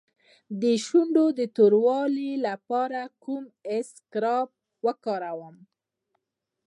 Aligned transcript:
د 0.61 0.63
شونډو 0.85 1.25
د 1.39 1.41
توروالي 1.55 2.31
لپاره 2.47 3.01
کوم 3.23 3.43
اسکراب 3.77 4.47
وکاروم؟ 4.85 5.55